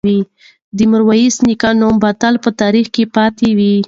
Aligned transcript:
د 0.77 0.79
میرویس 0.91 1.35
نیکه 1.47 1.69
نوم 1.79 1.95
به 2.01 2.09
تل 2.21 2.35
په 2.43 2.49
تاریخ 2.61 2.87
کې 2.95 3.03
پاتې 3.15 3.47
وي. 3.57 3.73